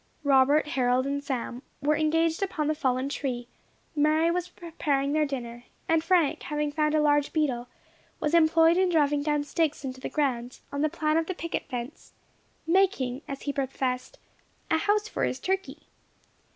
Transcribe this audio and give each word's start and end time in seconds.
Robert, 0.23 0.69
Harold, 0.69 1.05
and 1.05 1.23
Sam, 1.23 1.61
were 1.79 1.95
engaged 1.95 2.41
upon 2.41 2.65
the 2.65 2.73
fallen 2.73 3.07
tree; 3.07 3.47
Mary 3.95 4.31
was 4.31 4.49
preparing 4.49 5.13
their 5.13 5.27
dinner, 5.27 5.65
and 5.87 6.03
Frank, 6.03 6.41
having 6.41 6.71
found 6.71 6.95
a 6.95 6.99
large 6.99 7.31
beetle, 7.31 7.67
was 8.19 8.33
employed 8.33 8.77
in 8.77 8.89
driving 8.89 9.21
down 9.21 9.43
sticks 9.43 9.85
into 9.85 10.01
the 10.01 10.09
ground, 10.09 10.61
on 10.71 10.81
the 10.81 10.89
plan 10.89 11.17
of 11.17 11.27
the 11.27 11.35
picket 11.35 11.67
fence, 11.69 12.13
"making," 12.65 13.21
as 13.27 13.43
he 13.43 13.53
professed, 13.53 14.17
"a 14.71 14.79
house 14.79 15.07
for 15.07 15.23
his 15.23 15.39
turkey." 15.39 15.83